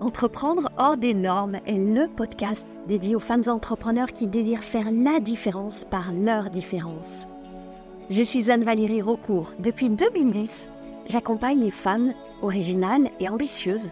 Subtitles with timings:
[0.00, 5.18] Entreprendre hors des normes est le podcast dédié aux femmes entrepreneurs qui désirent faire la
[5.18, 7.26] différence par leur différence.
[8.08, 9.54] Je suis Anne-Valérie Raucourt.
[9.58, 10.70] Depuis 2010,
[11.08, 13.90] j'accompagne les femmes originales et ambitieuses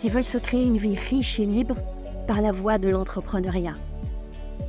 [0.00, 1.76] qui veulent se créer une vie riche et libre
[2.26, 3.76] par la voie de l'entrepreneuriat.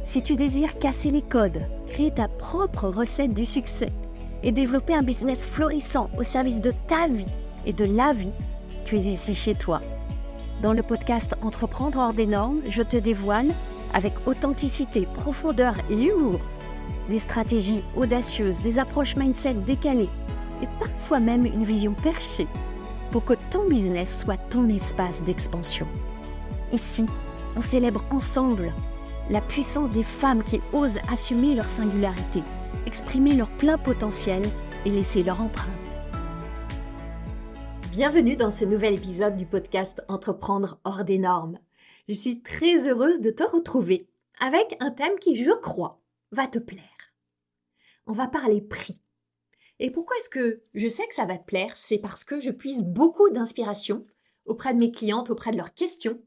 [0.04, 3.92] Si tu désires casser les codes, créer ta propre recette du succès
[4.44, 7.26] et développer un business florissant au service de ta vie
[7.66, 8.34] et de la vie,
[8.86, 9.82] tu es ici chez toi.
[10.62, 13.48] Dans le podcast Entreprendre hors des normes, je te dévoile,
[13.94, 16.40] avec authenticité, profondeur et humour,
[17.10, 20.10] des stratégies audacieuses, des approches mindset décalées
[20.62, 22.48] et parfois même une vision perchée
[23.12, 25.88] pour que ton business soit ton espace d'expansion.
[26.72, 27.06] Ici,
[27.56, 28.74] on célèbre ensemble
[29.30, 32.44] la puissance des femmes qui osent assumer leur singularité,
[32.86, 34.44] exprimer leur plein potentiel
[34.86, 35.85] et laisser leur empreinte.
[37.96, 41.58] Bienvenue dans ce nouvel épisode du podcast Entreprendre hors des normes.
[42.10, 46.02] Je suis très heureuse de te retrouver avec un thème qui, je crois,
[46.34, 47.14] va te plaire.
[48.06, 49.02] On va parler prix.
[49.80, 51.78] Et pourquoi est-ce que je sais que ça va te plaire?
[51.78, 54.06] C'est parce que je puise beaucoup d'inspiration
[54.46, 56.22] auprès de mes clientes, auprès de leurs questions.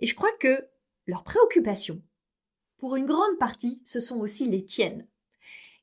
[0.00, 0.66] Et je crois que
[1.06, 2.02] leurs préoccupations,
[2.78, 5.06] pour une grande partie, ce sont aussi les tiennes.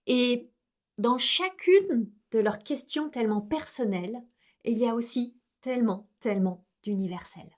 [0.05, 0.49] Et
[0.97, 4.19] dans chacune de leurs questions tellement personnelles,
[4.71, 7.49] il y a aussi tellement, tellement d'universel.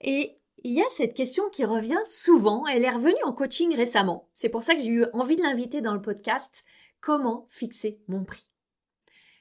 [0.00, 4.28] Et il y a cette question qui revient souvent, elle est revenue en coaching récemment.
[4.34, 6.64] C'est pour ça que j'ai eu envie de l'inviter dans le podcast,
[7.00, 8.50] comment fixer mon prix.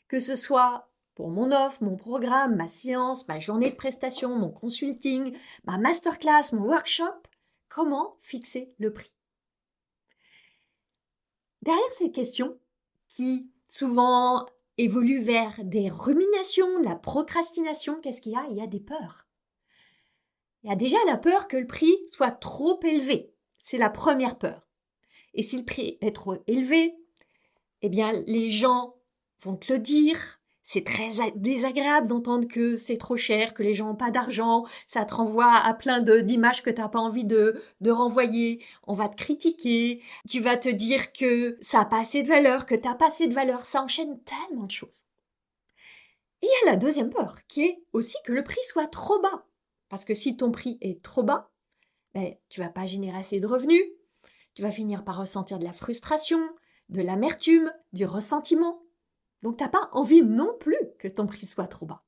[0.07, 4.49] Que ce soit pour mon offre, mon programme, ma séance, ma journée de prestation, mon
[4.49, 7.27] consulting, ma masterclass, mon workshop,
[7.69, 9.13] comment fixer le prix
[11.61, 12.57] Derrière ces questions,
[13.07, 14.45] qui souvent
[14.77, 18.45] évolue vers des ruminations, la procrastination, qu'est-ce qu'il y a?
[18.49, 19.27] Il y a des peurs.
[20.63, 23.33] Il y a déjà la peur que le prix soit trop élevé.
[23.59, 24.67] C'est la première peur.
[25.33, 26.95] Et si le prix est trop élevé,
[27.81, 28.95] eh bien, les gens
[29.41, 30.41] vont te le dire,
[30.73, 35.05] c'est très désagréable d'entendre que c'est trop cher, que les gens n'ont pas d'argent, ça
[35.05, 39.15] te renvoie à plein d'images que tu n'as pas envie de, renvoyer, on va te
[39.15, 42.95] critiquer, tu vas te dire que ça n'a pas assez de valeur, que tu n'as
[42.95, 45.05] pas assez de valeur, ça enchaîne tellement de choses.
[46.41, 49.19] Et il y a la deuxième peur, qui est aussi que le prix soit trop
[49.19, 49.45] bas.
[49.89, 51.51] Parce que si ton prix est trop bas,
[52.15, 53.83] ben, tu vas pas générer assez de revenus,
[54.55, 56.41] tu vas finir par ressentir de la frustration,
[56.89, 58.82] de l'amertume, du ressentiment,
[59.43, 62.03] donc t'as pas envie non plus que ton prix soit trop bas.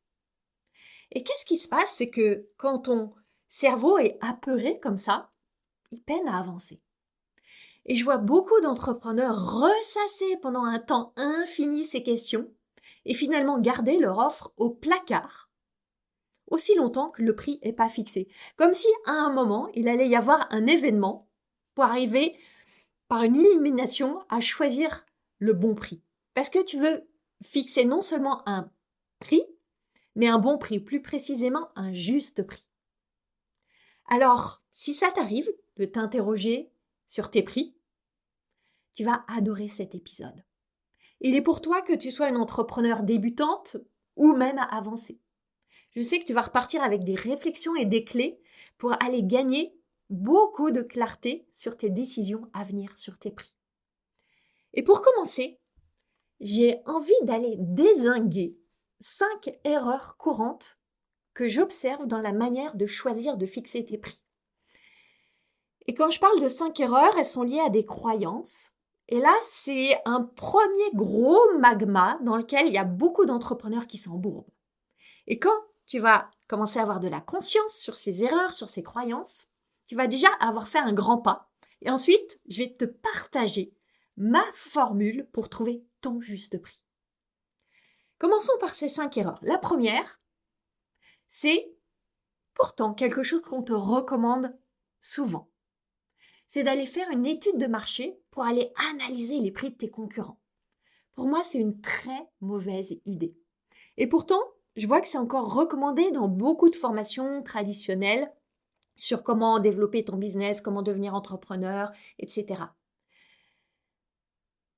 [1.12, 1.94] Et qu'est-ce qui se passe?
[1.96, 3.14] C'est que quand ton
[3.48, 5.30] cerveau est apeuré comme ça,
[5.92, 6.82] il peine à avancer.
[7.86, 12.52] Et je vois beaucoup d'entrepreneurs ressasser pendant un temps infini ces questions
[13.06, 15.46] et finalement garder leur offre au placard
[16.48, 18.28] aussi longtemps que le prix n'est pas fixé.
[18.56, 21.28] Comme si à un moment, il allait y avoir un événement
[21.74, 22.38] pour arriver
[23.08, 25.06] par une élimination à choisir
[25.40, 26.02] le bon prix.
[26.34, 27.08] Parce que tu veux
[27.42, 28.72] fixer non seulement un
[29.20, 29.44] prix,
[30.16, 32.72] mais un bon prix, plus précisément un juste prix.
[34.08, 36.72] Alors, si ça t'arrive de t'interroger
[37.08, 37.76] sur tes prix,
[38.94, 40.44] tu vas adorer cet épisode.
[41.22, 43.78] Il est pour toi que tu sois une entrepreneur débutante
[44.16, 45.20] ou même avancée.
[45.92, 48.40] Je sais que tu vas repartir avec des réflexions et des clés
[48.78, 49.78] pour aller gagner
[50.10, 53.56] beaucoup de clarté sur tes décisions à venir, sur tes prix.
[54.74, 55.60] Et pour commencer,
[56.40, 58.58] j'ai envie d'aller désinguer
[59.00, 60.78] cinq erreurs courantes
[61.34, 64.24] que j'observe dans la manière de choisir de fixer tes prix.
[65.88, 68.72] Et quand je parle de cinq erreurs, elles sont liées à des croyances.
[69.08, 73.98] Et là, c'est un premier gros magma dans lequel il y a beaucoup d'entrepreneurs qui
[73.98, 74.50] s'embourbent.
[75.28, 78.82] Et quand tu vas commencer à avoir de la conscience sur ces erreurs, sur ces
[78.82, 79.48] croyances,
[79.86, 81.52] tu vas déjà avoir fait un grand pas.
[81.82, 83.76] Et ensuite, je vais te partager
[84.18, 85.84] ma formule pour trouver
[86.22, 86.84] juste prix.
[88.18, 89.40] Commençons par ces cinq erreurs.
[89.42, 90.22] La première,
[91.28, 91.72] c'est
[92.54, 94.58] pourtant quelque chose qu'on te recommande
[95.02, 95.50] souvent.
[96.48, 100.40] C'est d'aller faire une étude de marché pour aller analyser les prix de tes concurrents.
[101.14, 103.38] Pour moi, c'est une très mauvaise idée.
[103.98, 104.42] Et pourtant,
[104.76, 108.32] je vois que c'est encore recommandé dans beaucoup de formations traditionnelles
[108.98, 112.64] sur comment développer ton business, comment devenir entrepreneur, etc.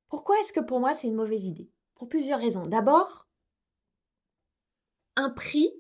[0.10, 1.70] Pourquoi est-ce que pour moi c'est une mauvaise idée?
[1.96, 2.68] Pour plusieurs raisons.
[2.68, 3.28] D'abord,
[5.16, 5.74] un prix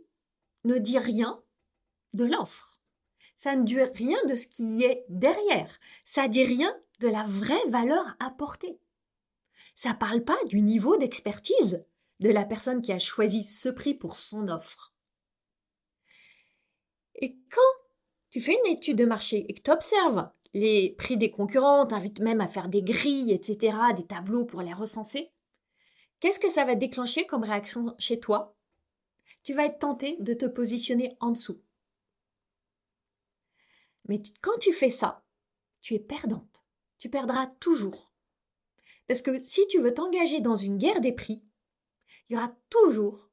[0.63, 1.41] ne dit rien
[2.13, 2.79] de l'offre.
[3.35, 5.79] Ça ne dit rien de ce qui est derrière.
[6.03, 8.79] Ça dit rien de la vraie valeur apportée.
[9.75, 11.85] Ça ne parle pas du niveau d'expertise
[12.19, 14.95] de la personne qui a choisi ce prix pour son offre.
[17.13, 17.61] Et quand
[18.31, 22.19] tu fais une étude de marché et que tu observes les prix des concurrents, t'invites
[22.19, 25.31] même à faire des grilles, etc., des tableaux pour les recenser,
[26.19, 28.55] qu'est-ce que ça va déclencher comme réaction chez toi?
[29.43, 31.61] Tu vas être tenté de te positionner en dessous.
[34.07, 35.23] Mais quand tu fais ça,
[35.79, 36.63] tu es perdante.
[36.99, 38.11] Tu perdras toujours.
[39.07, 41.43] Parce que si tu veux t'engager dans une guerre des prix,
[42.27, 43.29] il y aura toujours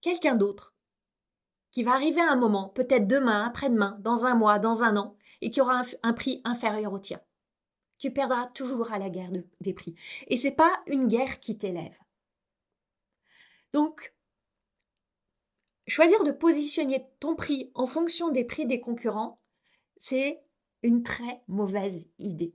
[0.00, 0.74] quelqu'un d'autre
[1.70, 5.16] qui va arriver à un moment, peut-être demain, après-demain, dans un mois, dans un an,
[5.40, 7.20] et qui aura un, prix inférieur au tien.
[7.98, 9.94] Tu perdras toujours à la guerre des prix.
[10.28, 11.98] Et c'est pas une guerre qui t'élève.
[13.72, 14.14] Donc,
[15.86, 19.40] choisir de positionner ton prix en fonction des prix des concurrents,
[19.96, 20.42] c'est
[20.82, 22.54] une très mauvaise idée.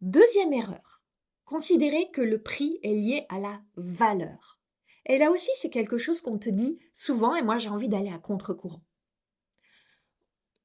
[0.00, 1.04] Deuxième erreur,
[1.44, 4.60] considérer que le prix est lié à la valeur.
[5.06, 8.12] Et là aussi, c'est quelque chose qu'on te dit souvent et moi j'ai envie d'aller
[8.12, 8.82] à contre-courant.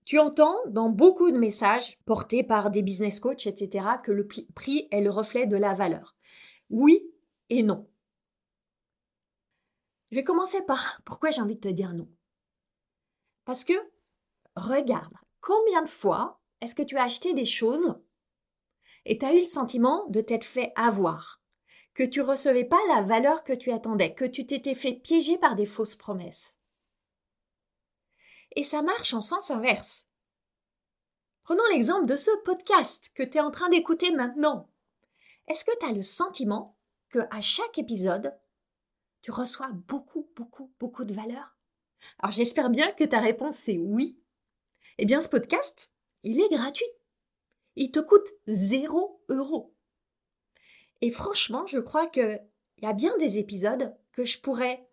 [0.05, 4.87] Tu entends dans beaucoup de messages portés par des business coachs, etc., que le prix
[4.91, 6.15] est le reflet de la valeur.
[6.69, 7.11] Oui
[7.49, 7.89] et non.
[10.11, 12.07] Je vais commencer par pourquoi j'ai envie de te dire non.
[13.45, 13.73] Parce que,
[14.55, 17.95] regarde, combien de fois est-ce que tu as acheté des choses
[19.05, 21.41] et tu as eu le sentiment de t'être fait avoir
[21.95, 25.55] que tu recevais pas la valeur que tu attendais, que tu t'étais fait piéger par
[25.55, 26.57] des fausses promesses?
[28.55, 30.05] Et ça marche en sens inverse.
[31.43, 34.69] Prenons l'exemple de ce podcast que tu es en train d'écouter maintenant.
[35.47, 36.77] Est-ce que tu as le sentiment
[37.09, 38.35] que à chaque épisode,
[39.21, 41.55] tu reçois beaucoup, beaucoup, beaucoup de valeur?
[42.19, 44.19] Alors j'espère bien que ta réponse c'est oui.
[44.97, 45.91] Eh bien ce podcast,
[46.23, 46.85] il est gratuit.
[47.75, 49.75] Il te coûte 0 euros.
[51.01, 52.41] Et franchement, je crois qu'il
[52.81, 54.87] y a bien des épisodes que je pourrais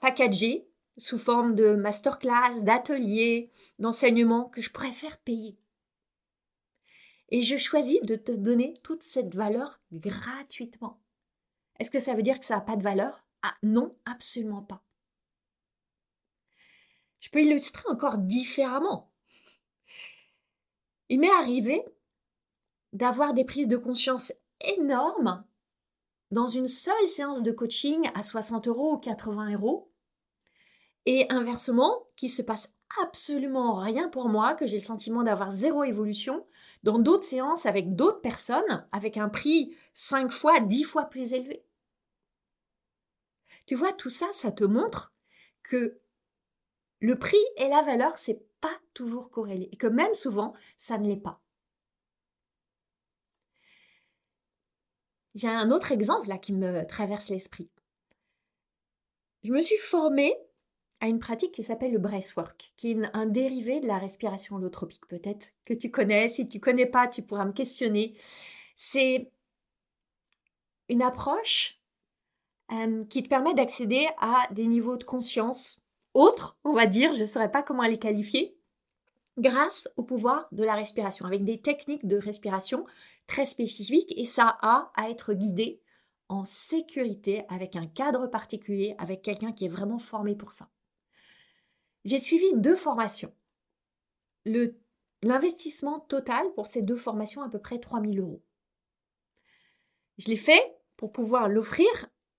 [0.00, 0.68] packager
[0.98, 5.58] sous forme de masterclass, d'ateliers, d'enseignements que je faire payer.
[7.30, 11.00] Et je choisis de te donner toute cette valeur gratuitement.
[11.80, 13.24] Est-ce que ça veut dire que ça n'a pas de valeur?
[13.42, 14.84] Ah non, absolument pas.
[17.18, 19.12] Je peux illustrer encore différemment.
[21.08, 21.84] Il m'est arrivé
[22.92, 25.44] d'avoir des prises de conscience énorme
[26.30, 29.90] dans une seule séance de coaching à 60 euros ou 80 euros.
[31.06, 32.72] Et inversement, qui se passe
[33.02, 36.46] absolument rien pour moi, que j'ai le sentiment d'avoir zéro évolution
[36.82, 41.64] dans d'autres séances avec d'autres personnes avec un prix 5 fois, 10 fois plus élevé.
[43.66, 45.12] Tu vois, tout ça, ça te montre
[45.62, 45.98] que
[47.00, 51.06] le prix et la valeur, c'est pas toujours corrélé et que même souvent, ça ne
[51.06, 51.40] l'est pas.
[55.34, 57.68] J'ai un autre exemple là qui me traverse l'esprit.
[59.42, 60.34] Je me suis formée
[61.08, 65.06] une pratique qui s'appelle le breathwork, qui est un dérivé de la respiration holotropique.
[65.06, 68.14] Peut-être que tu connais, si tu connais pas, tu pourras me questionner.
[68.76, 69.30] C'est
[70.88, 71.80] une approche
[72.72, 75.84] euh, qui te permet d'accéder à des niveaux de conscience
[76.14, 78.56] autres, on va dire, je ne saurais pas comment les qualifier,
[79.36, 82.86] grâce au pouvoir de la respiration, avec des techniques de respiration
[83.26, 85.80] très spécifiques, et ça a à être guidé
[86.28, 90.68] en sécurité avec un cadre particulier, avec quelqu'un qui est vraiment formé pour ça.
[92.04, 93.34] J'ai suivi deux formations.
[95.22, 98.42] L'investissement total pour ces deux formations, à peu près 3000 euros.
[100.18, 101.88] Je l'ai fait pour pouvoir l'offrir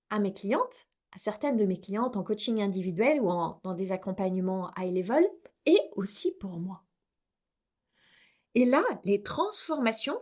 [0.09, 3.27] à mes clientes, à certaines de mes clientes en coaching individuel ou
[3.63, 5.27] dans des accompagnements high level,
[5.65, 6.83] et aussi pour moi.
[8.53, 10.21] Et là, les transformations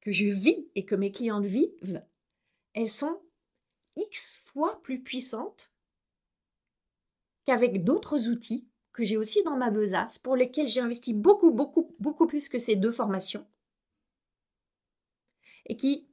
[0.00, 2.04] que je vis et que mes clientes vivent,
[2.74, 3.20] elles sont
[3.96, 5.69] X fois plus puissantes
[7.46, 11.94] qu'avec d'autres outils que j'ai aussi dans ma besace, pour lesquels j'ai investi beaucoup, beaucoup,
[11.98, 13.46] beaucoup plus que ces deux formations,
[15.66, 16.08] et qui,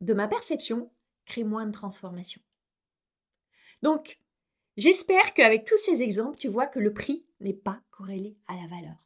[0.00, 0.92] de ma perception,
[1.24, 2.40] créent moins de transformation.
[3.82, 4.20] Donc,
[4.76, 8.66] j'espère qu'avec tous ces exemples, tu vois que le prix n'est pas corrélé à la
[8.68, 8.96] valeur.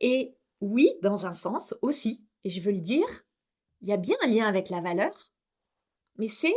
[0.00, 3.08] Et oui, dans un sens aussi, et je veux le dire,
[3.80, 5.32] il y a bien un lien avec la valeur,
[6.16, 6.54] mais c'est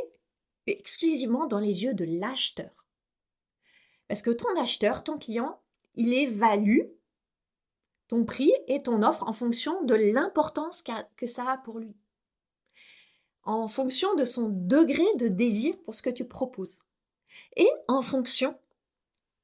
[0.67, 2.80] exclusivement dans les yeux de l'acheteur.
[4.12, 5.62] Parce que ton acheteur, ton client,
[5.96, 6.82] il évalue
[8.10, 10.84] ton prix et ton offre en fonction de l'importance
[11.15, 11.96] que ça a pour lui.
[13.44, 16.82] En fonction de son degré de désir pour ce que tu proposes.
[17.56, 18.60] Et en fonction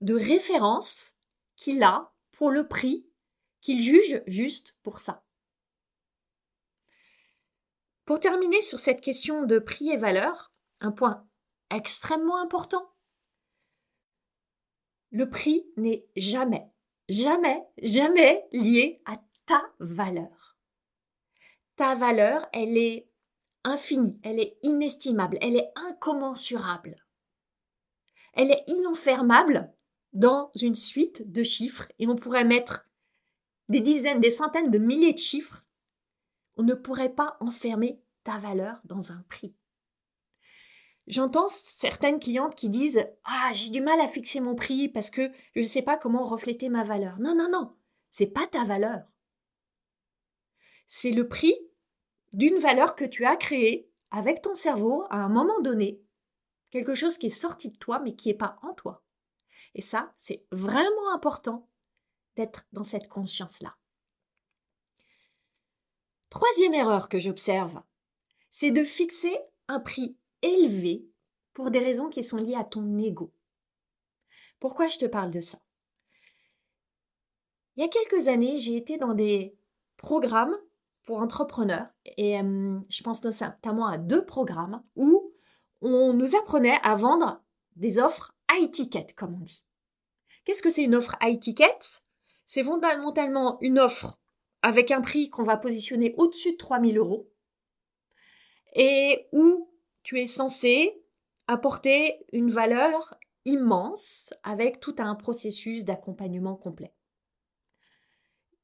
[0.02, 1.14] de référence
[1.56, 3.08] qu'il a pour le prix
[3.62, 5.24] qu'il juge juste pour ça.
[8.04, 11.26] Pour terminer sur cette question de prix et valeur, un point
[11.70, 12.92] extrêmement important.
[15.12, 16.70] Le prix n'est jamais,
[17.10, 20.58] jamais, jamais lié à ta valeur.
[21.76, 23.10] Ta valeur, elle est
[23.64, 27.04] infinie, elle est inestimable, elle est incommensurable.
[28.34, 29.74] Elle est inenfermable
[30.14, 32.88] dans une suite de chiffres et on pourrait mettre
[33.70, 35.66] des dizaines, des centaines de milliers de chiffres.
[36.56, 39.57] On ne pourrait pas enfermer ta valeur dans un prix.
[41.08, 45.32] J'entends certaines clientes qui disent Ah, j'ai du mal à fixer mon prix parce que
[45.56, 47.18] je ne sais pas comment refléter ma valeur.
[47.20, 47.76] Non, non, non,
[48.12, 49.04] c'est pas ta valeur.
[50.86, 51.56] C'est le prix
[52.34, 56.02] d'une valeur que tu as créée avec ton cerveau à un moment donné,
[56.72, 59.04] quelque chose qui est sorti de toi mais qui n'est pas en toi.
[59.76, 61.70] Et ça, c'est vraiment important
[62.36, 63.78] d'être dans cette conscience-là.
[66.30, 67.82] Troisième erreur que j'observe,
[68.50, 69.38] c'est de fixer
[69.70, 71.08] un prix élevé
[71.54, 73.34] pour des raisons qui sont liées à ton ego.
[74.60, 75.60] Pourquoi je te parle de ça?
[77.76, 79.56] Il y a quelques années, j'ai été dans des
[79.98, 80.58] programmes
[81.04, 85.32] pour entrepreneurs et euh, je pense notamment à deux programmes où
[85.82, 87.42] on nous apprenait à vendre
[87.76, 89.64] des offres high ticket, comme on dit.
[90.44, 91.78] Qu'est-ce que c'est une offre high ticket
[92.46, 94.18] C'est fondamentalement une offre
[94.62, 97.30] avec un prix qu'on va positionner au-dessus de 3000 euros
[98.74, 99.72] et où
[100.08, 101.04] tu es censé
[101.48, 106.94] apporter une valeur immense avec tout un processus d'accompagnement complet.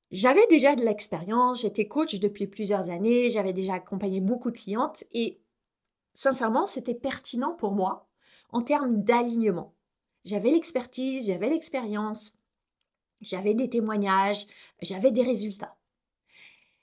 [0.09, 5.03] J'avais déjà de l'expérience, j'étais coach depuis plusieurs années, j'avais déjà accompagné beaucoup de clientes
[5.12, 5.41] et
[6.13, 8.07] sincèrement, c'était pertinent pour moi
[8.51, 9.75] en termes d'alignement.
[10.23, 12.39] J'avais l'expertise, j'avais l'expérience,
[13.19, 14.47] j'avais des témoignages,
[14.81, 15.75] j'avais des résultats.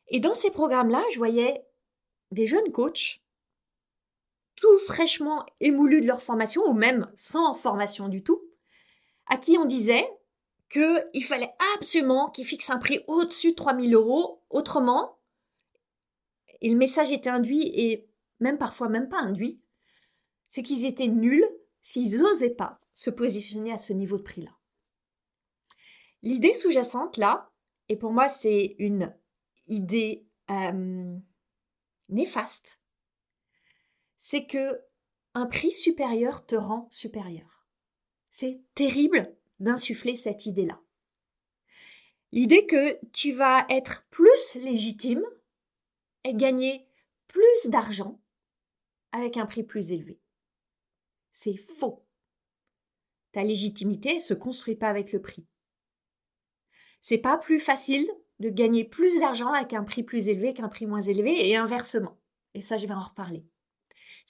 [0.08, 1.64] Et dans ces programmes-là, je voyais
[2.30, 3.22] des jeunes coachs
[4.60, 8.42] tout fraîchement émoulus de leur formation, ou même sans formation du tout,
[9.26, 10.06] à qui on disait
[10.68, 15.18] qu'il fallait absolument qu'ils fixent un prix au-dessus de 3000 euros, autrement,
[16.60, 19.62] et le message était induit, et même parfois même pas induit,
[20.46, 21.48] c'est qu'ils étaient nuls
[21.80, 24.50] s'ils n'osaient pas se positionner à ce niveau de prix-là.
[26.22, 27.50] L'idée sous-jacente, là,
[27.88, 29.14] et pour moi c'est une
[29.68, 31.16] idée euh,
[32.10, 32.79] néfaste,
[34.20, 34.78] c'est que
[35.32, 37.66] un prix supérieur te rend supérieur.
[38.30, 40.80] C'est terrible d'insuffler cette idée-là.
[42.30, 45.24] L'idée que tu vas être plus légitime
[46.24, 46.86] et gagner
[47.28, 48.20] plus d'argent
[49.12, 50.20] avec un prix plus élevé.
[51.32, 52.04] C'est faux.
[53.32, 55.46] Ta légitimité ne se construit pas avec le prix.
[57.00, 58.08] C'est pas plus facile
[58.38, 62.20] de gagner plus d'argent avec un prix plus élevé qu'un prix moins élevé et inversement.
[62.52, 63.46] Et ça, je vais en reparler.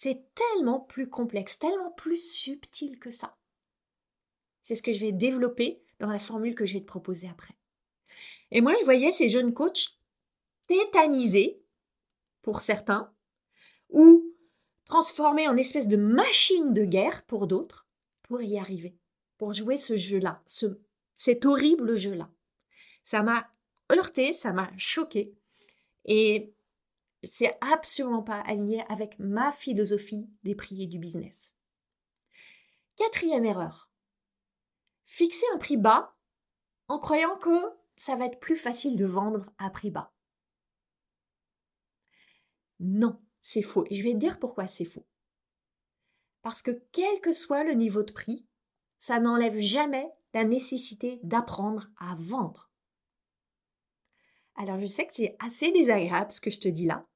[0.02, 3.37] C'est tellement plus complexe, tellement plus subtil que ça.
[4.62, 7.52] C'est ce que je vais développer dans la formule que je vais te proposer après.
[8.50, 9.99] Et moi, je voyais ces jeunes coachs
[10.66, 11.62] tétanisés,
[12.40, 13.12] pour certains,
[13.90, 14.35] ou
[14.87, 17.87] transformés en espèce de machine de guerre pour d'autres,
[18.23, 18.97] pour y arriver,
[19.37, 20.80] pour jouer ce jeu-là, ce,
[21.14, 22.30] cet horrible jeu-là.
[23.02, 23.52] Ça m'a
[23.92, 25.35] heurté, ça m'a choqué.
[26.07, 26.54] Et
[27.26, 31.54] c'est absolument pas aligné avec ma philosophie des prix et du business.
[32.96, 33.90] Quatrième erreur.
[35.04, 36.16] Fixer un prix bas
[36.88, 40.12] en croyant que ça va être plus facile de vendre à prix bas.
[42.78, 43.84] Non, c'est faux.
[43.90, 45.06] Et je vais te dire pourquoi c'est faux.
[46.42, 48.46] Parce que quel que soit le niveau de prix,
[48.98, 52.70] ça n'enlève jamais la nécessité d'apprendre à vendre.
[54.54, 57.06] Alors je sais que c'est assez désagréable ce que je te dis là,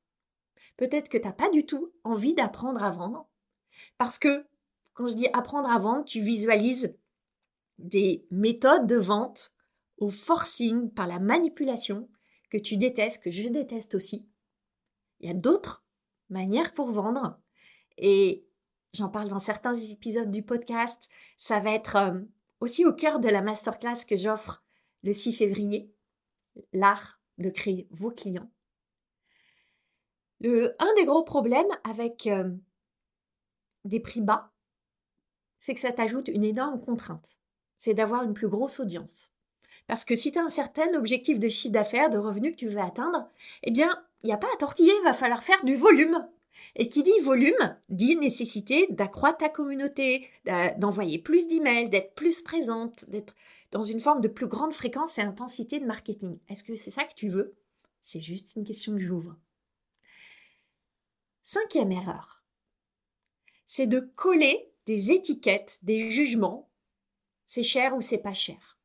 [0.77, 3.29] peut-être que tu n'as pas du tout envie d'apprendre à vendre.
[3.99, 4.47] Parce que
[4.93, 6.95] quand je dis apprendre à vendre, tu visualises
[7.79, 9.53] des méthodes de vente
[9.99, 12.09] au forcing, par la manipulation,
[12.51, 14.29] que tu détestes, que je déteste aussi.
[15.21, 15.85] Il y a d'autres
[16.31, 17.39] manières pour vendre.
[17.97, 18.47] Et
[18.93, 21.09] j'en parle dans certains épisodes du podcast.
[21.37, 22.21] Ça va être euh,
[22.61, 24.63] aussi au cœur de la masterclass que j'offre
[25.03, 25.93] le 6 février,
[26.73, 28.51] l'art de créer vos clients
[30.43, 32.51] un des gros problèmes avec euh,
[33.85, 34.51] des prix bas,
[35.59, 37.41] c'est que ça t'ajoute une énorme contrainte.
[37.77, 39.33] C'est d'avoir une plus grosse audience.
[39.87, 42.69] Parce que si tu as un certain objectif de chiffre d'affaires, de revenus que tu
[42.69, 43.29] veux atteindre,
[43.63, 46.27] eh bien, il n'y a pas à tortiller, il va falloir faire du volume.
[46.77, 50.29] Et qui dit volume dit nécessité d'accroître ta communauté,
[50.79, 53.35] d'envoyer plus d'emails, d'être plus présente, d'être
[53.73, 56.39] dans une forme de plus grande fréquence et intensité de marketing.
[56.49, 57.55] Est-ce que c'est ça que tu veux?
[58.03, 59.37] C'est juste une question que j'ouvre.
[61.45, 62.43] Cinquième erreur,
[63.67, 66.71] c'est de coller des étiquettes, des jugements
[67.47, 68.79] c'est cher ou c'est pas cher.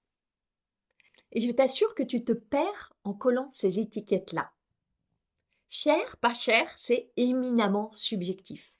[1.31, 4.51] Et je t'assure que tu te perds en collant ces étiquettes-là.
[5.69, 8.75] Cher, pas cher, c'est éminemment subjectif.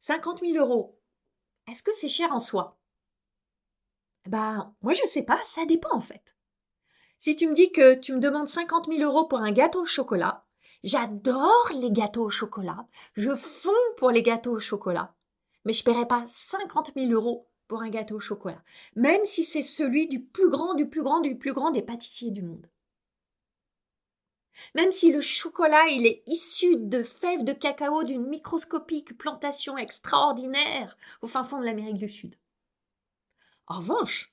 [0.00, 0.98] 50 000 euros,
[1.66, 2.78] est-ce que c'est cher en soi?
[4.26, 6.34] Ben, moi je sais pas, ça dépend en fait.
[7.18, 9.86] Si tu me dis que tu me demandes 50 000 euros pour un gâteau au
[9.86, 10.43] chocolat,
[10.84, 15.14] j'adore les gâteaux au chocolat, je fonds pour les gâteaux au chocolat,
[15.64, 18.62] mais je paierai pas 50 000 euros pour un gâteau au chocolat,
[18.94, 22.30] même si c'est celui du plus grand, du plus grand, du plus grand des pâtissiers
[22.30, 22.68] du monde.
[24.74, 30.96] Même si le chocolat, il est issu de fèves de cacao d'une microscopique plantation extraordinaire
[31.22, 32.36] au fin fond de l'Amérique du Sud.
[33.66, 34.32] En revanche,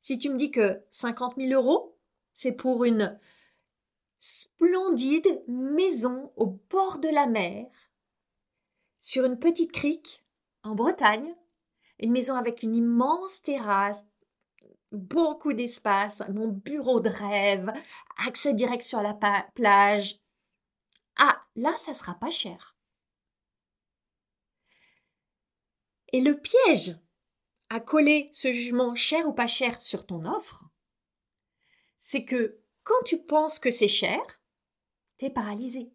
[0.00, 1.96] si tu me dis que 50 000 euros,
[2.34, 3.20] c'est pour une
[4.22, 7.66] splendide maison au bord de la mer,
[9.00, 10.24] sur une petite crique,
[10.62, 11.34] en Bretagne,
[11.98, 14.04] une maison avec une immense terrasse,
[14.92, 17.72] beaucoup d'espace, mon bureau de rêve,
[18.24, 19.18] accès direct sur la
[19.54, 20.20] plage.
[21.16, 22.76] Ah, là, ça sera pas cher.
[26.12, 26.96] Et le piège
[27.70, 30.62] à coller ce jugement cher ou pas cher sur ton offre,
[31.98, 34.20] c'est que quand tu penses que c'est cher,
[35.16, 35.92] t'es paralysé.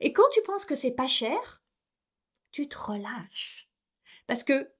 [0.00, 1.62] Et quand tu penses que c'est pas cher,
[2.50, 3.68] tu te relâches.
[4.26, 4.74] Parce que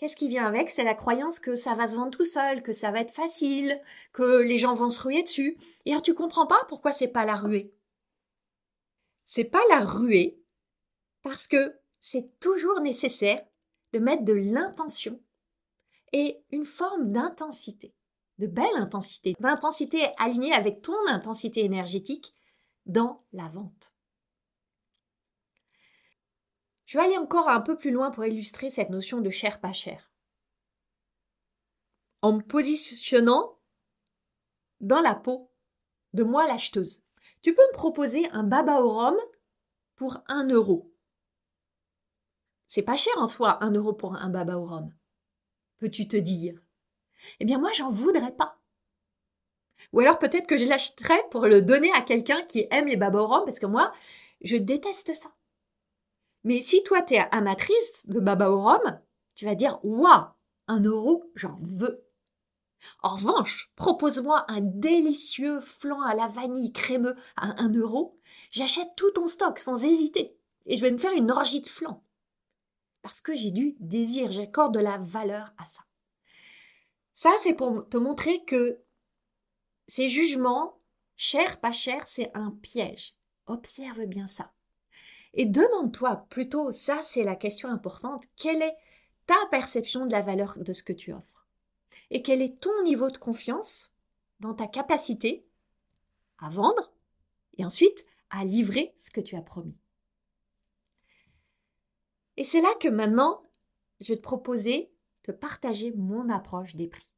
[0.00, 0.70] Qu'est-ce qui vient avec?
[0.70, 3.78] C'est la croyance que ça va se vendre tout seul, que ça va être facile,
[4.14, 5.58] que les gens vont se ruer dessus.
[5.84, 7.74] Et alors tu comprends pas pourquoi c'est pas la ruée.
[9.26, 10.42] C'est pas la ruée
[11.20, 13.44] parce que c'est toujours nécessaire
[13.92, 15.20] de mettre de l'intention
[16.14, 17.94] et une forme d'intensité,
[18.40, 22.32] de belle intensité, d'intensité alignée avec ton intensité énergétique
[22.86, 23.92] dans la vente.
[26.86, 29.74] Je vais aller encore un peu plus loin pour illustrer cette notion de cher pas
[29.74, 30.10] cher.
[32.22, 33.58] En me positionnant
[34.80, 35.52] dans la peau
[36.14, 37.02] de moi l'acheteuse.
[37.42, 39.16] Tu peux me proposer un baba au rhum
[39.96, 40.90] pour un euro.
[42.66, 44.94] C'est pas cher en soi, un euro pour un baba au rhum.
[45.76, 46.58] Peux-tu te dire?
[47.40, 48.60] Eh bien, moi, j'en voudrais pas.
[49.92, 53.44] Ou alors peut-être que je l'achèterais pour le donner à quelqu'un qui aime les rhum,
[53.44, 53.92] parce que moi,
[54.42, 55.30] je déteste ça.
[56.44, 59.00] Mais si toi, tu es amatrice de rhum,
[59.34, 60.26] tu vas dire Waouh,
[60.68, 62.04] un euro, j'en veux.
[63.02, 68.18] En revanche, propose-moi un délicieux flan à la vanille crémeux à un euro,
[68.50, 72.02] j'achète tout ton stock sans hésiter et je vais me faire une orgie de flan.
[73.02, 75.82] Parce que j'ai du désir, j'accorde de la valeur à ça.
[77.20, 78.80] Ça, c'est pour te montrer que
[79.86, 80.80] ces jugements,
[81.16, 83.14] cher, pas cher, c'est un piège.
[83.44, 84.54] Observe bien ça.
[85.34, 88.74] Et demande-toi plutôt, ça c'est la question importante, quelle est
[89.26, 91.46] ta perception de la valeur de ce que tu offres?
[92.08, 93.92] Et quel est ton niveau de confiance
[94.38, 95.44] dans ta capacité
[96.38, 96.90] à vendre
[97.58, 99.76] et ensuite à livrer ce que tu as promis?
[102.38, 103.42] Et c'est là que maintenant,
[104.00, 104.89] je vais te proposer
[105.30, 107.14] partager mon approche des prix.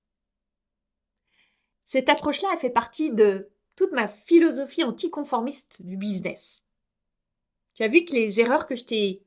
[1.85, 6.65] Cette approche-là, fait partie de toute ma philosophie anticonformiste du business.
[7.75, 9.23] Tu as vu que les erreurs que je t'ai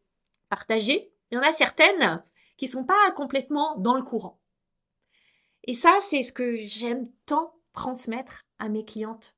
[0.49, 2.23] partagées, il y en a certaines
[2.57, 4.39] qui sont pas complètement dans le courant.
[5.63, 9.35] Et ça, c'est ce que j'aime tant transmettre à mes clientes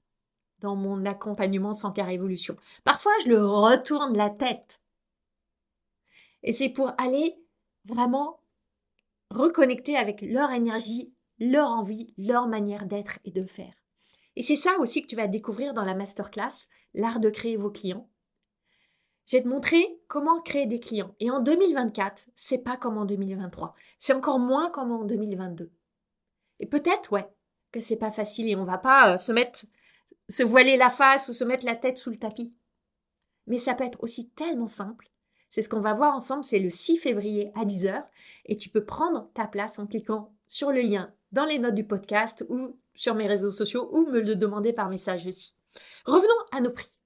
[0.60, 2.56] dans mon accompagnement sans car évolution.
[2.84, 4.82] Parfois, je le retourne la tête.
[6.44, 7.38] Et c'est pour aller
[7.86, 8.40] vraiment
[9.32, 13.74] reconnecter avec leur énergie, leur envie, leur manière d'être et de faire.
[14.36, 17.72] Et c'est ça aussi que tu vas découvrir dans la masterclass, l'art de créer vos
[17.72, 18.10] clients.
[19.26, 21.14] Je vais te montrer comment créer des clients.
[21.20, 23.76] Et en 2024, c'est pas comme en 2023.
[24.00, 25.72] C'est encore moins comme en 2022.
[26.60, 27.28] Et peut-être, ouais,
[27.72, 29.66] que c'est pas facile et on va pas euh, se mettre,
[30.30, 32.56] se voiler la face ou se mettre la tête sous le tapis.
[33.48, 35.10] Mais ça peut être aussi tellement simple.
[35.50, 38.04] C'est ce qu'on va voir ensemble, c'est le 6 février à 10h.
[38.48, 41.86] Et tu peux prendre ta place en cliquant sur le lien dans les notes du
[41.86, 45.54] podcast ou sur mes réseaux sociaux ou me le demander par message aussi.
[46.06, 47.00] Revenons à nos prix.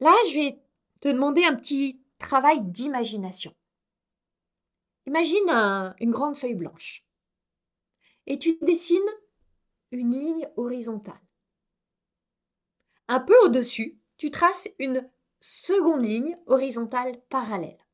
[0.00, 0.62] Là, je vais
[1.00, 3.54] te demander un petit travail d'imagination.
[5.06, 7.06] Imagine une grande feuille blanche
[8.26, 8.98] et tu dessines
[9.92, 11.20] une ligne horizontale.
[13.08, 17.85] Un peu au-dessus, tu traces une seconde ligne horizontale parallèle.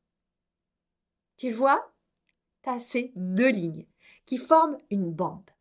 [1.43, 1.93] Tu vois
[2.63, 3.85] Tu ces deux lignes
[4.25, 5.51] qui forment une bande.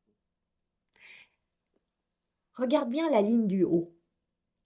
[2.54, 3.92] Regarde bien la ligne du haut.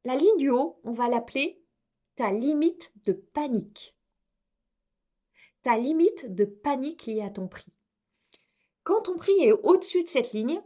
[0.04, 1.64] La ligne du haut, on va l'appeler
[2.16, 3.96] ta limite de panique.
[5.62, 7.72] Ta limite de panique liée à ton prix.
[8.84, 10.62] quand ton prix est au-dessus de cette ligne,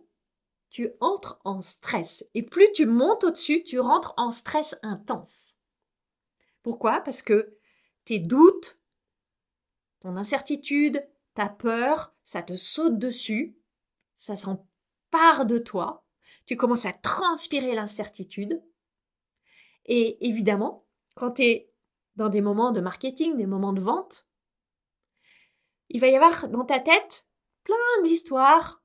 [0.68, 2.24] tu entres en stress.
[2.34, 5.54] Et plus tu montes au-dessus, tu rentres en stress intense.
[6.64, 7.02] Pourquoi?
[7.02, 7.56] Parce que
[8.04, 8.79] tes doutes,
[10.00, 13.56] ton incertitude, ta peur, ça te saute dessus,
[14.16, 16.04] ça s'empare de toi,
[16.46, 18.62] tu commences à transpirer l'incertitude.
[19.86, 21.72] Et évidemment, quand tu es
[22.16, 24.26] dans des moments de marketing, des moments de vente,
[25.88, 27.26] il va y avoir dans ta tête
[27.64, 28.82] plein d'histoires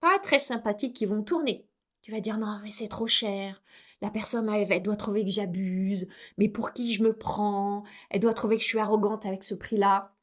[0.00, 1.68] pas très sympathiques qui vont tourner.
[2.02, 3.62] Tu vas dire non, mais c'est trop cher.
[4.00, 6.06] La personne, elle, doit trouver que j'abuse.
[6.36, 7.82] Mais pour qui je me prends?
[8.10, 10.14] Elle doit trouver que je suis arrogante avec ce prix-là.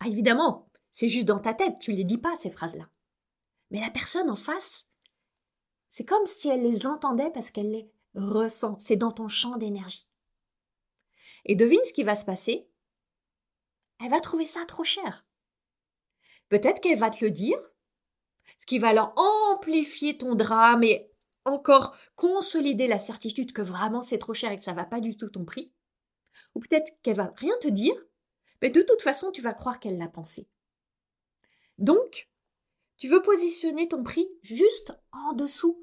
[0.00, 1.78] Ah, évidemment, c'est juste dans ta tête.
[1.80, 2.88] Tu ne les dis pas, ces phrases-là.
[3.70, 4.86] Mais la personne en face,
[5.88, 8.78] c'est comme si elle les entendait parce qu'elle les ressent.
[8.78, 10.08] C'est dans ton champ d'énergie.
[11.44, 12.68] Et devine ce qui va se passer?
[14.02, 15.26] Elle va trouver ça trop cher.
[16.48, 17.58] Peut-être qu'elle va te le dire,
[18.58, 19.14] ce qui va alors
[19.52, 21.10] amplifier ton drame et
[21.44, 25.16] encore consolider la certitude que vraiment c'est trop cher et que ça va pas du
[25.16, 25.72] tout ton prix.
[26.54, 27.94] Ou peut-être qu'elle va rien te dire,
[28.62, 30.48] mais de toute façon tu vas croire qu'elle l'a pensé.
[31.78, 32.28] Donc,
[32.96, 35.82] tu veux positionner ton prix juste en dessous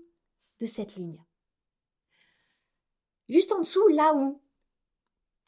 [0.59, 1.23] de cette ligne.
[3.29, 4.41] Juste en dessous, là où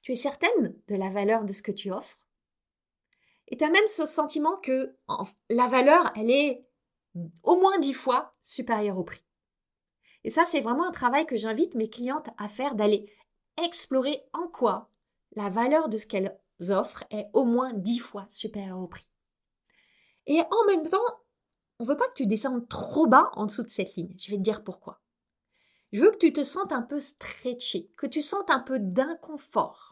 [0.01, 2.19] tu es certaine de la valeur de ce que tu offres,
[3.47, 4.95] et tu as même ce sentiment que
[5.49, 6.67] la valeur, elle est
[7.43, 9.23] au moins dix fois supérieure au prix.
[10.23, 13.11] Et ça, c'est vraiment un travail que j'invite mes clientes à faire, d'aller
[13.63, 14.91] explorer en quoi
[15.35, 19.09] la valeur de ce qu'elles offrent est au moins dix fois supérieure au prix.
[20.27, 20.97] Et en même temps,
[21.79, 24.15] on ne veut pas que tu descendes trop bas en dessous de cette ligne.
[24.17, 25.01] Je vais te dire pourquoi.
[25.91, 29.89] Je veux que tu te sentes un peu stretché, que tu sentes un peu d'inconfort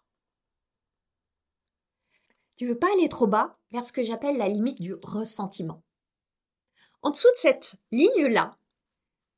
[2.57, 5.83] tu veux pas aller trop bas vers ce que j'appelle la limite du ressentiment.
[7.03, 8.57] En dessous de cette ligne-là,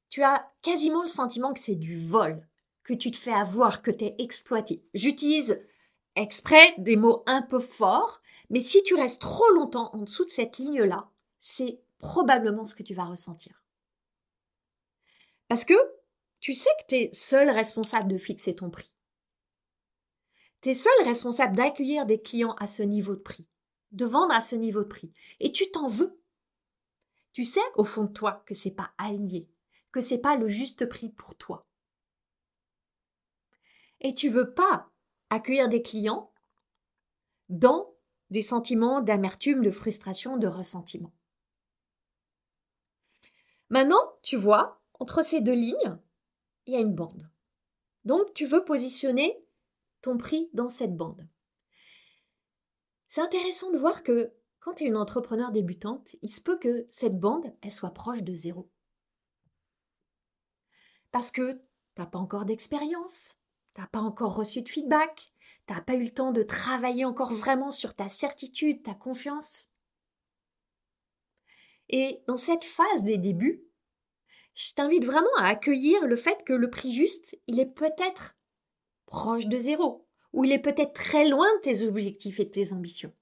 [0.10, 2.48] tu as quasiment le sentiment que c'est du vol,
[2.84, 4.82] que tu te fais avoir, que tu es exploité.
[4.94, 5.62] J'utilise
[6.22, 10.30] exprès des mots un peu forts, mais si tu restes trop longtemps en dessous de
[10.30, 13.64] cette ligne-là, c'est probablement ce que tu vas ressentir.
[15.48, 15.74] Parce que
[16.40, 18.94] tu sais que tu es seul responsable de fixer ton prix.
[20.62, 23.48] Tu es seul responsable d'accueillir des clients à ce niveau de prix,
[23.92, 25.12] de vendre à ce niveau de prix.
[25.40, 26.20] Et tu t'en veux.
[27.34, 29.48] Tu sais au fond de toi que c'est pas aligné,
[29.92, 31.66] que c'est pas le juste prix pour toi.
[34.02, 34.89] Et tu veux pas
[35.30, 36.32] accueillir des clients
[37.50, 37.94] dans
[38.30, 41.12] des sentiments d'amertume, de frustration, de ressentiment.
[43.70, 45.98] Maintenant, tu vois, entre ces deux lignes,
[46.66, 47.30] il y a une bande.
[48.06, 49.44] Donc, tu veux positionner
[50.02, 51.28] ton prix dans cette bande.
[53.08, 56.86] C'est intéressant de voir que quand tu es une entrepreneur débutante, il se peut que
[56.90, 58.70] cette bande, elle soit proche de zéro.
[61.12, 61.60] Parce que tu
[62.02, 63.39] n'as pas encore d'expérience,
[63.76, 65.34] tu n'as pas encore reçu de feedback,
[65.68, 69.72] tu n'as pas eu le temps de travailler encore vraiment sur ta certitude, ta confiance?
[71.90, 73.64] Et dans cette phase des débuts,
[74.54, 78.36] je t'invite vraiment à accueillir le fait que le prix juste, il est peut-être
[79.06, 82.74] proche de zéro, ou il est peut-être très loin de tes objectifs et de tes
[82.74, 83.14] ambitions.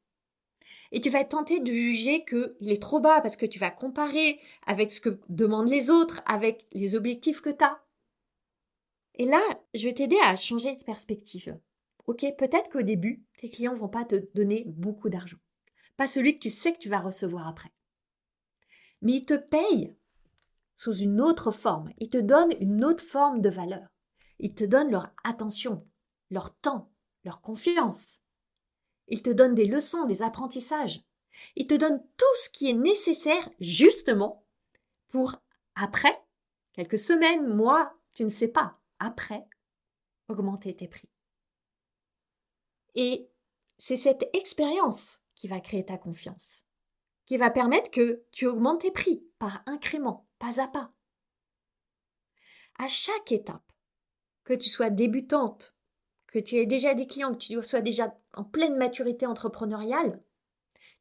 [0.91, 3.71] Et tu vas être tenté de juger qu'il est trop bas parce que tu vas
[3.71, 7.81] comparer avec ce que demandent les autres, avec les objectifs que tu as.
[9.17, 9.41] Et là,
[9.73, 11.59] je vais t'aider à changer de perspective.
[12.05, 15.37] Ok, peut-être qu'au début, tes clients vont pas te donner beaucoup d'argent.
[15.97, 17.71] Pas celui que tu sais que tu vas recevoir après.
[19.01, 19.95] Mais ils te payent
[20.75, 21.91] sous une autre forme.
[21.97, 23.89] Ils te donnent une autre forme de valeur.
[24.39, 25.87] Ils te donnent leur attention,
[26.29, 26.91] leur temps,
[27.25, 28.19] leur confiance.
[29.07, 31.01] Ils te donnent des leçons, des apprentissages.
[31.55, 34.45] Ils te donnent tout ce qui est nécessaire justement
[35.07, 35.35] pour
[35.75, 36.23] après,
[36.73, 39.47] quelques semaines, mois, tu ne sais pas, après,
[40.27, 41.09] augmenter tes prix.
[42.95, 43.29] Et
[43.77, 46.65] c'est cette expérience qui va créer ta confiance,
[47.25, 50.91] qui va permettre que tu augmentes tes prix par incrément, pas à pas.
[52.79, 53.71] À chaque étape,
[54.43, 55.75] que tu sois débutante,
[56.27, 60.23] que tu aies déjà des clients, que tu sois déjà en pleine maturité entrepreneuriale,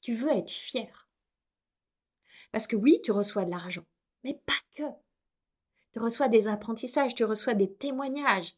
[0.01, 1.09] tu veux être fier.
[2.53, 3.87] Parce que oui, tu reçois de l'argent,
[4.25, 4.85] mais pas que.
[5.97, 8.55] Tu reçois des apprentissages, tu reçois des témoignages,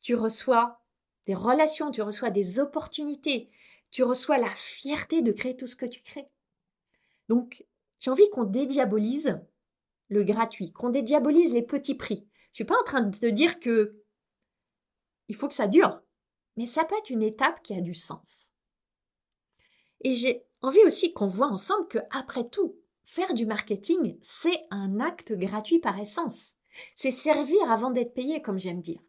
[0.00, 0.80] tu reçois
[1.26, 3.52] des relations, tu reçois des opportunités,
[3.92, 6.26] tu reçois la fierté de créer tout ce que tu crées.
[7.28, 7.64] Donc,
[8.00, 9.40] j'ai envie qu'on dédiabolise
[10.08, 12.26] le gratuit, qu'on dédiabolise les petits prix.
[12.50, 14.02] Je suis pas en train de te dire que
[15.28, 16.02] il faut que ça dure.
[16.56, 18.54] Mais ça peut être une étape qui a du sens.
[20.00, 24.98] Et j'ai envie aussi qu'on voit ensemble que, après tout, faire du marketing, c'est un
[24.98, 26.56] acte gratuit par essence.
[26.96, 29.00] C'est servir avant d'être payé, comme j'aime dire.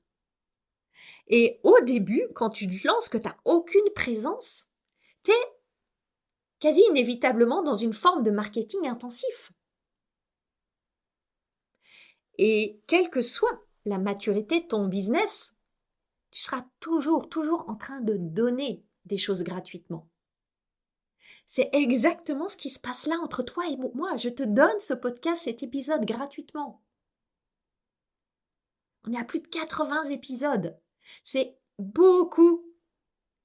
[1.28, 4.66] Et au début, quand tu te lances, que tu n'as aucune présence,
[5.24, 5.54] tu es
[6.60, 9.52] quasi inévitablement dans une forme de marketing intensif.
[12.38, 15.56] Et quelle que soit la maturité de ton business,
[16.32, 20.10] tu seras toujours, toujours en train de donner des choses gratuitement.
[21.46, 24.16] C'est exactement ce qui se passe là entre toi et moi.
[24.16, 26.83] Je te donne ce podcast, cet épisode gratuitement.
[29.06, 30.78] On est à plus de 80 épisodes.
[31.24, 32.66] C'est beaucoup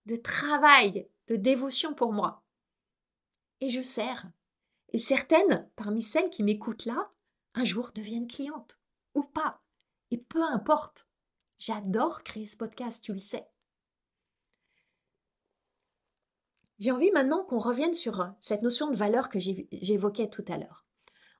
[0.07, 2.45] de travail, de dévotion pour moi.
[3.61, 4.27] Et je sers.
[4.93, 7.11] Et certaines, parmi celles qui m'écoutent là,
[7.55, 8.79] un jour deviennent clientes.
[9.15, 9.61] Ou pas.
[10.11, 11.09] Et peu importe.
[11.59, 13.47] J'adore créer ce podcast, tu le sais.
[16.79, 20.87] J'ai envie maintenant qu'on revienne sur cette notion de valeur que j'évoquais tout à l'heure.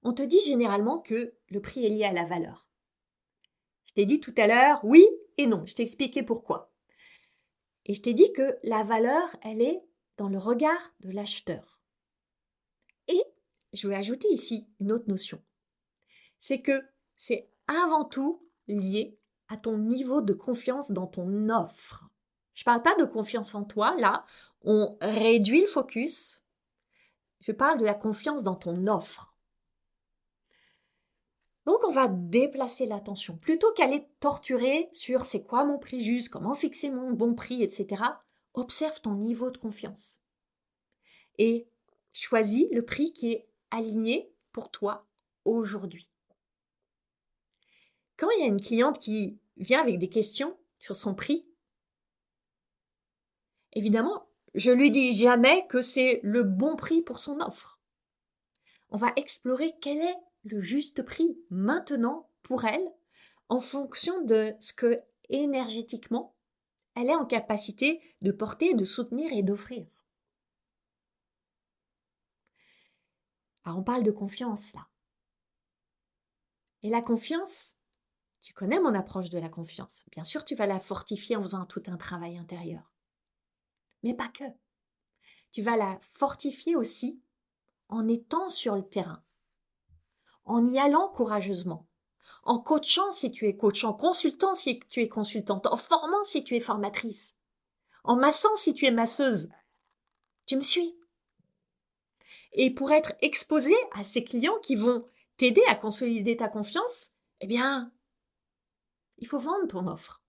[0.03, 2.68] On te dit généralement que le prix est lié à la valeur.
[3.89, 5.07] Je t'ai dit tout à l'heure oui
[5.39, 5.65] et non.
[5.67, 6.73] Je t'ai expliqué pourquoi.
[7.87, 9.83] Et je t'ai dit que la valeur, elle est
[10.19, 11.81] dans le regard de l'acheteur.
[13.09, 13.23] Et
[13.73, 15.43] je vais ajouter ici une autre notion.
[16.39, 16.83] C'est que
[17.17, 22.09] c'est avant tout lié à ton niveau de confiance dans ton offre.
[22.55, 24.27] Je ne parle pas de confiance en toi, là,
[24.63, 26.45] on réduit le focus.
[27.41, 29.35] Je parle de la confiance dans ton offre.
[31.69, 33.37] Donc on va déplacer l'attention.
[33.37, 38.05] Plutôt qu'aller torturer sur c'est quoi mon prix juste, comment fixer mon bon prix, etc.,
[38.55, 40.23] observe ton niveau de confiance.
[41.37, 41.69] Et
[42.15, 45.07] choisis le prix qui est aligné pour toi
[45.45, 46.09] aujourd'hui.
[48.17, 51.47] Quand il y a une cliente qui vient avec des questions sur son prix,
[53.75, 57.79] évidemment, je lui dis jamais que c'est le bon prix pour son offre.
[58.89, 60.17] On va explorer quel est
[60.51, 62.93] le juste prix maintenant pour elle
[63.49, 64.97] en fonction de ce que
[65.29, 66.35] énergétiquement
[66.95, 69.87] elle est en capacité de porter, de soutenir et d'offrir.
[73.65, 74.89] Alors on parle de confiance là.
[76.83, 77.77] Et la confiance,
[78.41, 80.05] tu connais mon approche de la confiance.
[80.11, 82.93] Bien sûr, tu vas la fortifier en faisant tout un travail intérieur
[84.03, 84.45] mais pas que.
[85.53, 87.23] Tu vas la fortifier aussi
[87.89, 89.25] en étant sur le terrain,
[90.49, 91.87] en y allant courageusement,
[92.43, 96.43] en coachant si tu es coach, en consultant si tu es consultante, en formant si
[96.43, 97.37] tu es formatrice,
[98.05, 99.51] en massant si tu es masseuse.
[100.47, 100.99] Tu me suis
[102.53, 105.07] Et pour être exposé à ces clients qui vont
[105.37, 107.93] t'aider à consolider ta confiance, eh bien,
[109.19, 110.23] il faut vendre ton offre.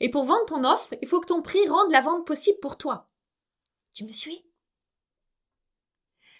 [0.00, 2.76] Et pour vendre ton offre, il faut que ton prix rende la vente possible pour
[2.76, 3.08] toi.
[3.94, 4.44] Tu me suis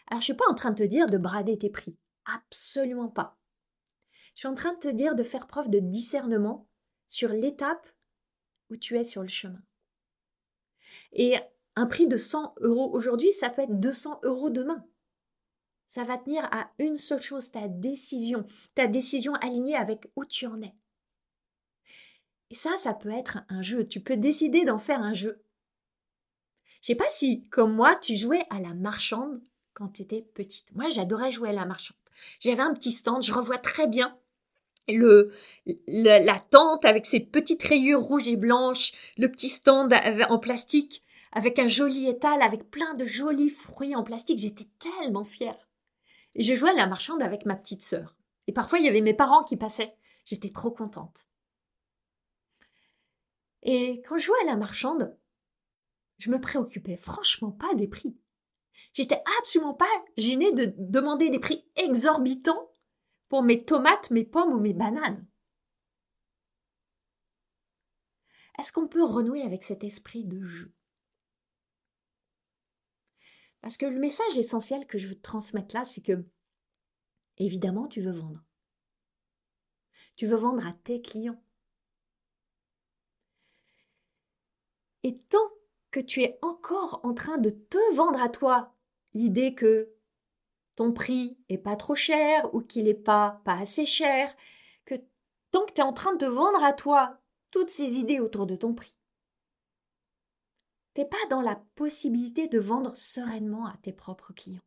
[0.09, 1.97] Alors, je suis pas en train de te dire de brader tes prix.
[2.25, 3.39] Absolument pas.
[4.35, 6.69] Je suis en train de te dire de faire preuve de discernement
[7.07, 7.87] sur l'étape
[8.71, 9.63] où tu es sur le chemin.
[11.13, 11.37] Et
[11.77, 14.85] un prix de 100 euros aujourd'hui, ça peut être 200 euros demain.
[15.87, 20.47] Ça va tenir à une seule chose, ta décision, ta décision alignée avec où tu
[20.47, 20.75] en es.
[22.51, 23.85] Et ça, ça peut être un jeu.
[23.85, 25.45] Tu peux décider d'en faire un jeu.
[26.83, 29.41] Je sais pas si, comme moi, tu jouais à la marchande
[29.73, 30.73] quand tu étais petite.
[30.73, 31.97] Moi, j'adorais jouer à la marchande.
[32.41, 34.19] J'avais un petit stand, je revois très bien
[34.89, 35.33] le,
[35.87, 39.95] la tente avec ses petites rayures rouges et blanches, le petit stand
[40.29, 41.03] en plastique
[41.35, 44.39] avec un joli étal, avec plein de jolis fruits en plastique.
[44.39, 45.57] J'étais tellement fière.
[46.35, 48.17] Et je jouais à la marchande avec ma petite sœur.
[48.47, 49.97] Et parfois, il y avait mes parents qui passaient.
[50.25, 51.27] J'étais trop contente.
[53.63, 55.17] Et quand je jouais à la marchande,
[56.19, 58.17] je me préoccupais franchement pas des prix.
[58.95, 62.71] J'étais absolument pas gênée de demander des prix exorbitants
[63.29, 65.27] pour mes tomates, mes pommes ou mes bananes.
[68.57, 70.73] Est-ce qu'on peut renouer avec cet esprit de jeu?
[73.63, 76.25] Parce que le message essentiel que je veux te transmettre là, c'est que,
[77.39, 78.45] évidemment, tu veux vendre.
[80.17, 81.43] Tu veux vendre à tes clients.
[85.03, 85.51] Et tant
[85.91, 88.74] que tu es encore en train de te vendre à toi
[89.15, 89.95] l'idée que
[90.77, 94.35] ton prix est pas trop cher ou qu'il n'est pas pas assez cher,
[94.85, 94.95] que
[95.51, 97.19] tant que tu es en train de te vendre à toi
[97.51, 98.99] toutes ces idées autour de ton prix,
[100.95, 104.61] t'es pas dans la possibilité de vendre sereinement à tes propres clients.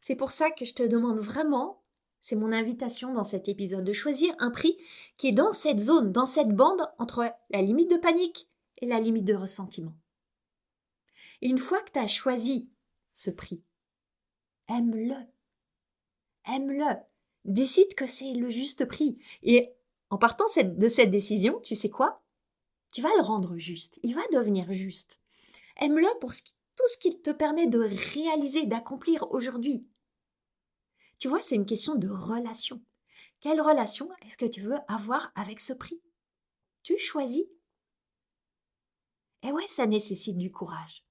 [0.00, 1.82] C'est pour ça que je te demande vraiment,
[2.20, 4.78] c'est mon invitation dans cet épisode, de choisir un prix
[5.16, 8.48] qui est dans cette zone, dans cette bande entre la limite de panique
[8.80, 9.94] et la limite de ressentiment.
[11.40, 12.68] Une fois que tu as choisi
[13.14, 13.62] ce prix,
[14.68, 15.16] aime-le.
[16.46, 16.96] Aime-le.
[17.44, 19.18] Décide que c'est le juste prix.
[19.42, 19.72] Et
[20.10, 22.22] en partant de cette décision, tu sais quoi?
[22.92, 24.00] Tu vas le rendre juste.
[24.02, 25.20] Il va devenir juste.
[25.76, 29.86] Aime-le pour tout ce qu'il te permet de réaliser, d'accomplir aujourd'hui.
[31.18, 32.80] Tu vois, c'est une question de relation.
[33.40, 36.00] Quelle relation est-ce que tu veux avoir avec ce prix?
[36.82, 37.44] Tu choisis.
[39.42, 41.04] Et ouais, ça nécessite du courage.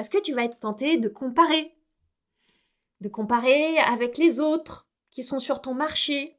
[0.00, 1.76] Parce que tu vas être tenté de comparer.
[3.02, 6.38] De comparer avec les autres qui sont sur ton marché,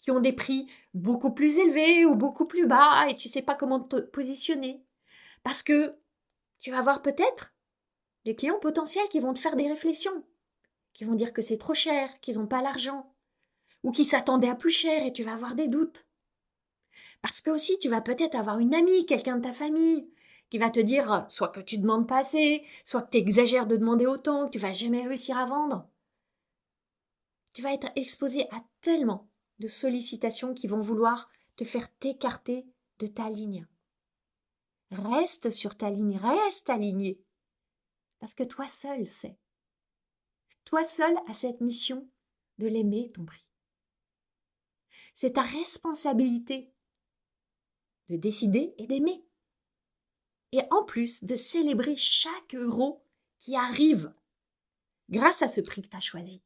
[0.00, 3.54] qui ont des prix beaucoup plus élevés ou beaucoup plus bas et tu sais pas
[3.54, 4.84] comment te positionner.
[5.44, 5.92] Parce que
[6.58, 7.54] tu vas avoir peut-être
[8.24, 10.24] des clients potentiels qui vont te faire des réflexions,
[10.92, 13.14] qui vont dire que c'est trop cher, qu'ils n'ont pas l'argent,
[13.84, 16.08] ou qui s'attendaient à plus cher et tu vas avoir des doutes.
[17.20, 20.11] Parce que aussi tu vas peut-être avoir une amie, quelqu'un de ta famille,
[20.52, 23.78] qui va te dire soit que tu demandes pas assez, soit que tu exagères de
[23.78, 25.88] demander autant, que tu vas jamais réussir à vendre.
[27.54, 32.66] Tu vas être exposé à tellement de sollicitations qui vont vouloir te faire t'écarter
[32.98, 33.66] de ta ligne.
[34.90, 37.18] Reste sur ta ligne, reste aligné.
[38.20, 39.38] Parce que toi seul sais.
[40.66, 42.06] Toi seul as cette mission
[42.58, 43.50] de l'aimer, ton prix.
[45.14, 46.74] C'est ta responsabilité
[48.10, 49.24] de décider et d'aimer.
[50.52, 53.04] Et en plus de célébrer chaque euro
[53.38, 54.12] qui arrive
[55.08, 56.42] grâce à ce prix que tu as choisi.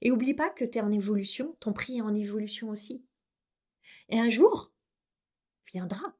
[0.00, 3.04] Et oublie pas que tu es en évolution, ton prix est en évolution aussi.
[4.08, 4.72] Et un jour
[5.66, 6.14] viendra.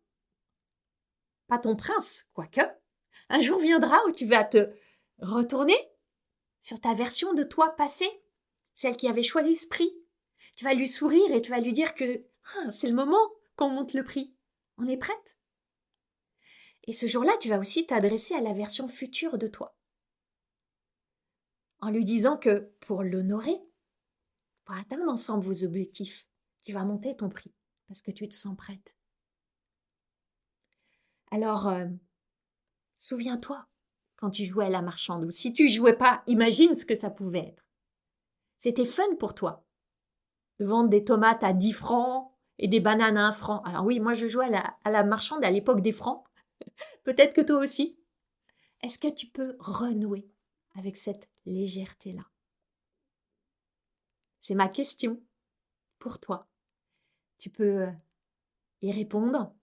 [1.46, 2.62] Pas ton prince, quoique.
[3.28, 4.74] Un jour viendra où tu vas te
[5.18, 5.76] retourner
[6.60, 8.10] sur ta version de toi passée,
[8.72, 9.94] celle qui avait choisi ce prix.
[10.56, 12.24] Tu vas lui sourire et tu vas lui dire que
[12.56, 14.34] ah, c'est le moment qu'on monte le prix.
[14.78, 15.36] On est prête?
[16.86, 19.76] Et ce jour-là, tu vas aussi t'adresser à la version future de toi.
[21.80, 23.58] En lui disant que pour l'honorer,
[24.64, 26.26] pour atteindre ensemble vos objectifs,
[26.64, 27.52] tu vas monter ton prix
[27.88, 28.94] parce que tu te sens prête.
[31.30, 31.86] Alors, euh,
[32.98, 33.66] souviens-toi
[34.16, 37.10] quand tu jouais à la marchande ou si tu jouais pas, imagine ce que ça
[37.10, 37.66] pouvait être.
[38.58, 39.64] C'était fun pour toi
[40.58, 43.62] de vendre des tomates à 10 francs et des bananes à 1 franc.
[43.62, 46.24] Alors oui, moi je jouais à la, à la marchande à l'époque des francs.
[47.04, 47.98] Peut-être que toi aussi.
[48.82, 50.28] Est-ce que tu peux renouer
[50.74, 52.24] avec cette légèreté-là?
[54.40, 55.22] C'est ma question
[55.98, 56.48] pour toi.
[57.38, 57.90] Tu peux euh,
[58.82, 59.54] y répondre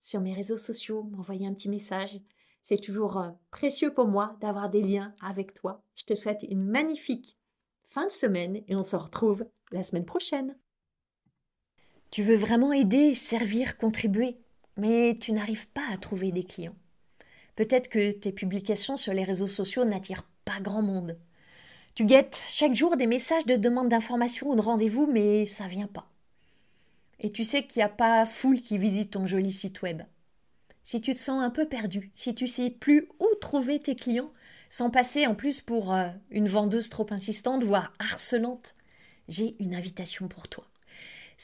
[0.00, 2.20] sur mes réseaux sociaux, m'envoyer un petit message.
[2.62, 5.84] C'est toujours euh, précieux pour moi d'avoir des liens avec toi.
[5.94, 7.36] Je te souhaite une magnifique
[7.84, 10.56] fin de semaine et on se retrouve la semaine prochaine.
[12.10, 14.41] Tu veux vraiment aider, servir, contribuer,
[14.82, 16.74] mais tu n'arrives pas à trouver des clients.
[17.54, 21.16] Peut-être que tes publications sur les réseaux sociaux n'attirent pas grand monde.
[21.94, 25.86] Tu guettes chaque jour des messages de demande d'information ou de rendez-vous, mais ça vient
[25.86, 26.10] pas.
[27.20, 30.02] Et tu sais qu'il n'y a pas foule qui visite ton joli site web.
[30.82, 34.32] Si tu te sens un peu perdu, si tu sais plus où trouver tes clients,
[34.68, 38.74] sans passer en plus pour euh, une vendeuse trop insistante, voire harcelante,
[39.28, 40.71] j'ai une invitation pour toi.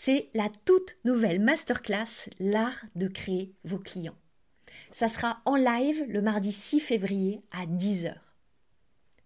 [0.00, 4.14] C'est la toute nouvelle masterclass L'art de créer vos clients.
[4.92, 8.14] Ça sera en live le mardi 6 février à 10h.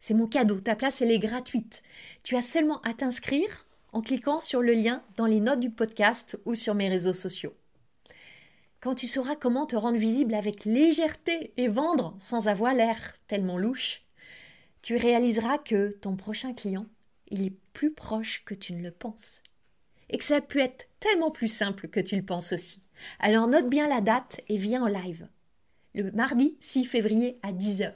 [0.01, 0.61] C'est mon cadeau.
[0.61, 1.83] Ta place, elle est gratuite.
[2.23, 6.41] Tu as seulement à t'inscrire en cliquant sur le lien dans les notes du podcast
[6.47, 7.55] ou sur mes réseaux sociaux.
[8.81, 13.59] Quand tu sauras comment te rendre visible avec légèreté et vendre sans avoir l'air tellement
[13.59, 14.01] louche,
[14.81, 16.87] tu réaliseras que ton prochain client,
[17.29, 19.43] il est plus proche que tu ne le penses.
[20.13, 22.81] Et que ça peut être tellement plus simple que tu le penses aussi.
[23.19, 25.27] Alors note bien la date et viens en live.
[25.95, 27.93] Le mardi 6 février à 10h.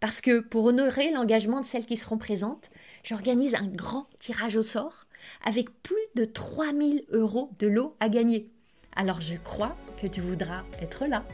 [0.00, 2.70] Parce que pour honorer l'engagement de celles qui seront présentes,
[3.02, 5.06] j'organise un grand tirage au sort
[5.44, 8.50] avec plus de 3000 euros de lot à gagner.
[8.94, 11.24] Alors je crois que tu voudras être là.